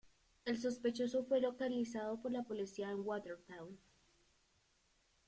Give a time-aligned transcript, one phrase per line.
[0.45, 3.77] El sospechoso fue localizado por la policía en Watertown.